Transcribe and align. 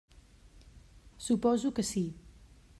Suposo 1.27 1.73
que 1.77 1.83
sí. 1.93 2.05